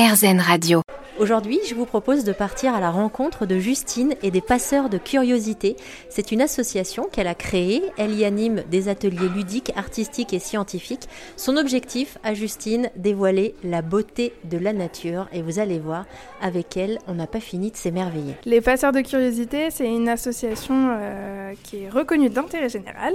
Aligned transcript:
RZN 0.00 0.40
Radio. 0.40 0.80
Aujourd'hui, 1.18 1.58
je 1.68 1.74
vous 1.74 1.84
propose 1.84 2.24
de 2.24 2.32
partir 2.32 2.74
à 2.74 2.80
la 2.80 2.90
rencontre 2.90 3.44
de 3.44 3.58
Justine 3.58 4.14
et 4.22 4.30
des 4.30 4.40
passeurs 4.40 4.88
de 4.88 4.96
curiosité. 4.96 5.76
C'est 6.08 6.32
une 6.32 6.40
association 6.40 7.06
qu'elle 7.12 7.26
a 7.26 7.34
créée. 7.34 7.82
Elle 7.98 8.14
y 8.14 8.24
anime 8.24 8.62
des 8.70 8.88
ateliers 8.88 9.28
ludiques, 9.28 9.72
artistiques 9.76 10.32
et 10.32 10.38
scientifiques. 10.38 11.06
Son 11.36 11.58
objectif 11.58 12.16
à 12.24 12.32
Justine, 12.32 12.88
dévoiler 12.96 13.54
la 13.62 13.82
beauté 13.82 14.32
de 14.44 14.56
la 14.56 14.72
nature. 14.72 15.28
Et 15.34 15.42
vous 15.42 15.58
allez 15.58 15.78
voir, 15.78 16.06
avec 16.40 16.78
elle, 16.78 16.98
on 17.06 17.12
n'a 17.12 17.26
pas 17.26 17.40
fini 17.40 17.70
de 17.70 17.76
s'émerveiller. 17.76 18.36
Les 18.46 18.62
passeurs 18.62 18.92
de 18.92 19.02
curiosité, 19.02 19.70
c'est 19.70 19.86
une 19.86 20.08
association 20.08 20.96
euh, 20.98 21.52
qui 21.62 21.84
est 21.84 21.90
reconnue 21.90 22.30
d'intérêt 22.30 22.70
général 22.70 23.12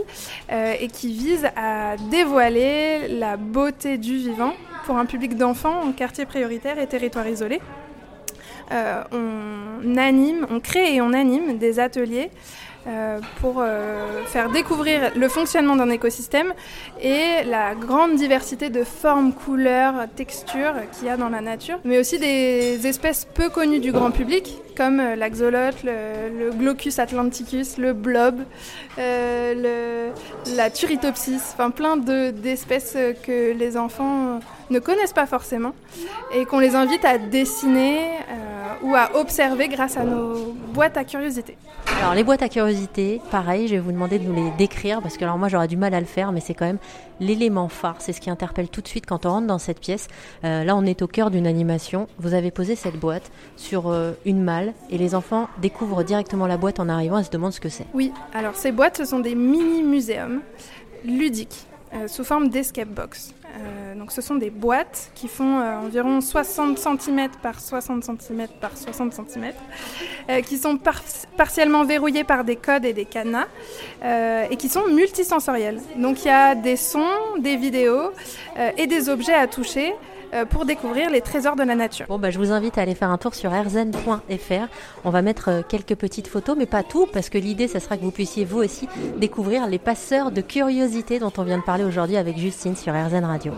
euh, 0.52 0.76
et 0.80 0.90
qui 0.90 1.12
vise 1.12 1.48
à 1.56 1.96
dévoiler 2.12 3.08
la 3.08 3.38
beauté 3.38 3.98
du 3.98 4.18
vivant 4.18 4.54
pour 4.86 4.98
un 4.98 5.06
public 5.06 5.36
d'enfants 5.36 5.82
en 5.82 5.92
quartier 5.92 6.26
prioritaire 6.26 6.78
et 6.80 6.88
territoire 6.88 7.28
isolé. 7.28 7.60
Euh, 8.72 9.04
on 9.12 9.98
anime, 9.98 10.48
on 10.50 10.60
crée 10.60 10.96
et 10.96 11.02
on 11.02 11.14
anime 11.14 11.58
des 11.58 11.80
ateliers 11.80 12.30
euh, 12.88 13.20
pour 13.42 13.56
euh, 13.60 14.24
faire 14.26 14.52
découvrir 14.52 15.12
le 15.16 15.28
fonctionnement 15.28 15.76
d'un 15.76 15.90
écosystème 15.90 16.54
et 17.02 17.44
la 17.46 17.74
grande 17.74 18.16
diversité 18.16 18.70
de 18.70 18.84
formes, 18.84 19.34
couleurs, 19.34 20.08
textures 20.16 20.76
qu'il 20.92 21.08
y 21.08 21.10
a 21.10 21.18
dans 21.18 21.30
la 21.30 21.42
nature, 21.42 21.80
mais 21.84 21.98
aussi 21.98 22.20
des 22.20 22.86
espèces 22.86 23.26
peu 23.26 23.50
connues 23.50 23.80
du 23.80 23.92
grand 23.92 24.12
public 24.12 24.58
comme 24.78 24.98
l'axolote, 24.98 25.84
le, 25.84 26.52
Glaucus 26.52 27.00
atlanticus, 27.00 27.78
le 27.78 27.94
blob, 27.94 28.42
le, 28.98 30.10
la 30.56 30.70
turritopsis, 30.70 31.54
enfin 31.54 31.72
plein 31.72 31.96
d'espèces 31.96 32.98
que 33.24 33.54
les 33.54 33.78
enfants 33.78 34.42
ne 34.70 34.80
connaissent 34.80 35.14
pas 35.14 35.28
forcément 35.28 35.74
et 36.34 36.44
qu'on 36.46 36.60
les 36.60 36.76
invite 36.76 37.06
à 37.06 37.18
dessiner 37.18 38.00
ou 38.82 38.96
à 38.96 39.16
observer 39.16 39.68
grâce 39.68 39.98
à 39.98 40.04
nos 40.04 40.54
boîtes 40.74 40.98
à 40.98 41.04
curiosité. 41.04 41.58
Alors 42.00 42.14
les 42.14 42.24
boîtes 42.24 42.42
à 42.42 42.50
curiosité, 42.50 43.22
pareil, 43.32 43.68
je 43.68 43.76
vais 43.76 43.80
vous 43.80 43.92
demander 43.92 44.20
de 44.20 44.26
nous 44.26 44.34
les 44.34 44.52
décrire 44.58 45.02
parce 45.02 45.18
que 45.18 45.24
alors 45.24 45.38
moi 45.38 45.48
j'aurais 45.48 45.68
du 45.68 45.78
mal 45.78 45.94
à 45.94 46.00
le 46.00 46.06
faire, 46.06 46.32
mais 46.32 46.40
c'est 46.40 46.54
quand 46.54 46.66
même 46.66 46.78
l'élément 47.20 47.70
phare, 47.70 47.96
c'est 48.00 48.12
ce 48.12 48.20
qui 48.20 48.30
interpelle 48.30 48.70
tout 48.70 48.82
de 48.82 48.88
suite 48.88 49.06
quand 49.06 49.26
on 49.26 49.30
rentre 49.30 49.48
dans 49.48 49.60
cette 49.60 49.80
pièce. 49.80 50.08
Euh, 50.44 50.64
là 50.64 50.76
on 50.76 50.86
est 50.86 51.02
au 51.02 51.08
cœur 51.08 51.32
d'une 51.32 51.48
animation, 51.48 52.08
vous 52.20 52.34
avez 52.34 52.52
posé 52.52 52.76
cette 52.76 53.00
boîte 53.00 53.32
sur 53.56 53.90
euh, 53.90 54.12
une 54.26 54.44
malle 54.44 54.74
et 54.90 54.98
les 54.98 55.16
enfants 55.16 55.48
découvrent 55.62 56.04
directement 56.04 56.48
la 56.48 56.58
boîte 56.58 56.80
en 56.80 56.90
arrivant 56.90 57.20
et 57.20 57.24
se 57.24 57.32
demandent 57.32 57.54
ce 57.54 57.62
que 57.62 57.70
c'est. 57.70 57.86
Oui, 57.94 58.12
alors 58.34 58.56
ces 58.56 58.72
boîtes 58.72 58.98
ce 58.98 59.06
sont 59.06 59.20
des 59.20 59.36
mini-muséums 59.36 60.42
ludiques 61.06 61.66
euh, 61.94 62.08
sous 62.08 62.24
forme 62.24 62.50
d'escape 62.50 62.90
box. 62.90 63.34
Euh, 64.06 64.06
donc 64.06 64.12
ce 64.12 64.22
sont 64.22 64.36
des 64.36 64.50
boîtes 64.50 65.12
qui 65.16 65.28
font 65.28 65.60
euh, 65.60 65.78
environ 65.78 66.22
60 66.22 66.78
cm 66.78 67.30
par 67.42 67.60
60 67.60 68.04
cm 68.04 68.48
par 68.62 68.78
60 68.78 69.14
cm, 69.14 69.52
qui 70.44 70.58
sont 70.58 70.78
partiellement 71.38 71.84
verrouillées 71.84 72.24
par 72.24 72.44
des 72.44 72.56
codes 72.56 72.86
et 72.86 72.94
des 72.94 73.06
cadenas, 73.06 73.48
et 74.04 74.56
qui 74.58 74.70
sont 74.70 74.88
multisensorielles. 74.88 75.82
Donc 75.98 76.24
il 76.24 76.28
y 76.28 76.32
a 76.32 76.56
des 76.56 76.76
sons, 76.76 77.38
des 77.40 77.56
vidéos 77.56 78.12
et 78.78 78.88
des 78.88 79.10
objets 79.10 79.34
à 79.34 79.48
toucher. 79.48 79.94
Euh, 80.36 80.44
pour 80.44 80.66
découvrir 80.66 81.10
les 81.10 81.22
trésors 81.22 81.56
de 81.56 81.64
la 81.64 81.76
nature. 81.76 82.08
Bon, 82.10 82.20
bah, 82.20 82.30
je 82.30 82.38
vous 82.38 82.52
invite 82.52 82.78
à 82.78 82.82
aller 82.82 82.96
faire 82.96 83.10
un 83.10 83.18
tour 83.18 83.36
sur 83.36 83.52
rzn.fr. 83.52 84.68
On 85.06 85.10
va 85.10 85.22
mettre 85.22 85.50
euh, 85.50 85.62
quelques 85.68 85.96
petites 85.96 86.28
photos, 86.28 86.58
mais 86.58 86.66
pas 86.66 86.84
tout, 86.84 87.08
parce 87.12 87.30
que 87.30 87.38
l'idée, 87.38 87.68
ce 87.68 87.80
sera 87.80 87.96
que 87.96 88.02
vous 88.02 88.12
puissiez 88.12 88.44
vous 88.44 88.60
aussi 88.60 88.88
découvrir 89.18 89.68
les 89.68 89.80
passeurs 89.80 90.32
de 90.32 90.42
curiosité 90.42 91.20
dont 91.20 91.32
on 91.38 91.44
vient 91.44 91.60
de 91.60 91.64
parler 91.64 91.86
aujourd'hui 91.86 92.18
avec 92.18 92.38
Justine 92.38 92.76
sur 92.76 92.94
RZN 92.94 93.24
Radio. 93.24 93.54